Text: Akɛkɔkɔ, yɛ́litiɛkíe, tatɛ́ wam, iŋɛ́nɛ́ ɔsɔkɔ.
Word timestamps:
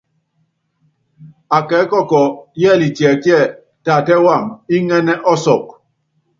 Akɛkɔkɔ, 1.57 2.21
yɛ́litiɛkíe, 2.61 3.39
tatɛ́ 3.83 4.17
wam, 4.25 4.45
iŋɛ́nɛ́ 4.75 5.15
ɔsɔkɔ. 5.31 5.73